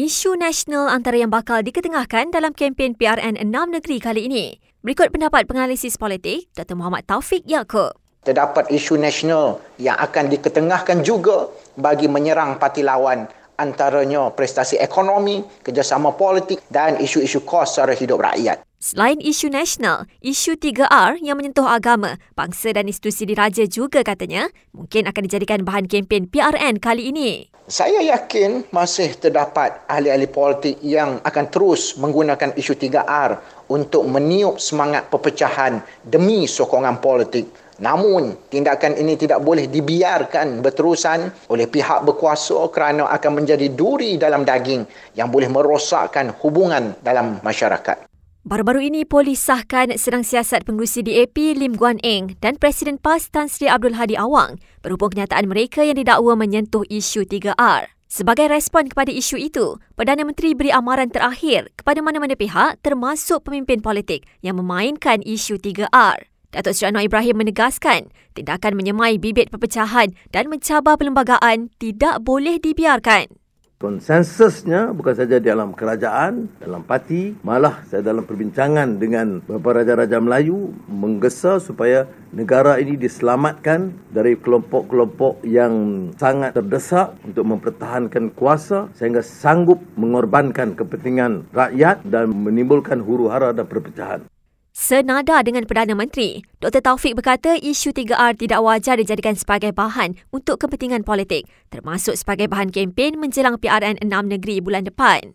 [0.00, 4.56] Isu nasional antara yang bakal diketengahkan dalam kempen PRN 6 negeri kali ini.
[4.80, 6.72] Berikut pendapat penganalisis politik Dr.
[6.72, 8.00] Muhammad Taufik Yaakob.
[8.24, 13.28] Terdapat isu nasional yang akan diketengahkan juga bagi menyerang parti lawan
[13.60, 18.64] antaranya prestasi ekonomi, kerjasama politik dan isu-isu kos secara hidup rakyat.
[18.80, 25.04] Selain isu nasional, isu 3R yang menyentuh agama, bangsa dan institusi diraja juga katanya mungkin
[25.04, 27.52] akan dijadikan bahan kempen PRN kali ini.
[27.68, 33.36] Saya yakin masih terdapat ahli-ahli politik yang akan terus menggunakan isu 3R
[33.68, 37.52] untuk meniup semangat perpecahan demi sokongan politik.
[37.84, 44.40] Namun, tindakan ini tidak boleh dibiarkan berterusan oleh pihak berkuasa kerana akan menjadi duri dalam
[44.40, 44.88] daging
[45.20, 48.09] yang boleh merosakkan hubungan dalam masyarakat.
[48.40, 53.52] Baru-baru ini, polis sahkan sedang siasat pengurusi DAP Lim Guan Eng dan Presiden PAS Tan
[53.52, 57.92] Sri Abdul Hadi Awang berhubung kenyataan mereka yang didakwa menyentuh isu 3R.
[58.08, 63.84] Sebagai respon kepada isu itu, Perdana Menteri beri amaran terakhir kepada mana-mana pihak termasuk pemimpin
[63.84, 66.24] politik yang memainkan isu 3R.
[66.56, 73.36] Datuk Seri Anwar Ibrahim menegaskan, tindakan menyemai bibit perpecahan dan mencabar perlembagaan tidak boleh dibiarkan.
[73.80, 80.76] Konsensusnya bukan saja dalam kerajaan, dalam parti, malah saya dalam perbincangan dengan beberapa raja-raja Melayu
[80.84, 85.72] menggesa supaya negara ini diselamatkan dari kelompok-kelompok yang
[86.20, 94.29] sangat terdesak untuk mempertahankan kuasa sehingga sanggup mengorbankan kepentingan rakyat dan menimbulkan huru-hara dan perpecahan.
[94.70, 96.78] Senada dengan Perdana Menteri, Dr.
[96.78, 102.70] Taufik berkata isu 3R tidak wajar dijadikan sebagai bahan untuk kepentingan politik, termasuk sebagai bahan
[102.70, 105.34] kempen menjelang PRN 6 negeri bulan depan.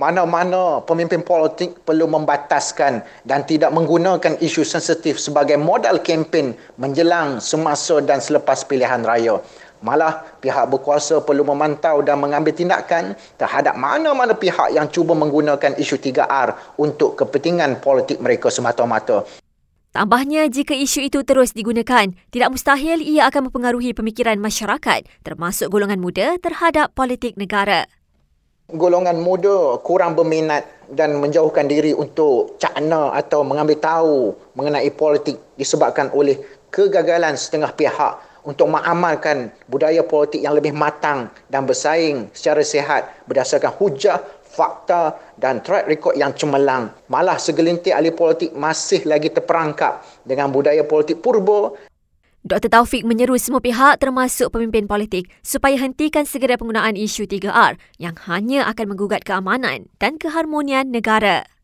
[0.00, 8.00] Mana-mana pemimpin politik perlu membataskan dan tidak menggunakan isu sensitif sebagai modal kempen menjelang semasa
[8.00, 9.36] dan selepas pilihan raya.
[9.86, 16.02] Malah pihak berkuasa perlu memantau dan mengambil tindakan terhadap mana-mana pihak yang cuba menggunakan isu
[16.02, 19.22] 3R untuk kepentingan politik mereka semata-mata.
[19.94, 26.02] Tambahnya, jika isu itu terus digunakan, tidak mustahil ia akan mempengaruhi pemikiran masyarakat termasuk golongan
[26.02, 27.86] muda terhadap politik negara.
[28.66, 36.10] Golongan muda kurang berminat dan menjauhkan diri untuk cakna atau mengambil tahu mengenai politik disebabkan
[36.10, 36.42] oleh
[36.74, 43.74] kegagalan setengah pihak untuk mengamalkan budaya politik yang lebih matang dan bersaing secara sihat berdasarkan
[43.76, 46.94] hujah, fakta dan track record yang cemerlang.
[47.10, 51.74] Malah segelintir ahli politik masih lagi terperangkap dengan budaya politik purba
[52.46, 52.70] Dr.
[52.70, 58.70] Taufik menyeru semua pihak termasuk pemimpin politik supaya hentikan segera penggunaan isu 3R yang hanya
[58.70, 61.55] akan menggugat keamanan dan keharmonian negara.